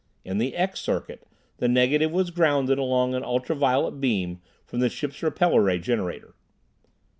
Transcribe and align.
In 0.25 0.39
the 0.39 0.55
"X" 0.55 0.79
circuit, 0.79 1.27
the 1.57 1.67
negative 1.67 2.11
was 2.11 2.31
grounded 2.31 2.79
along 2.79 3.13
an 3.13 3.23
ultraviolet 3.23 4.01
beam 4.01 4.41
from 4.65 4.79
the 4.79 4.89
ship's 4.89 5.21
repeller 5.21 5.61
ray 5.61 5.77
generator. 5.77 6.33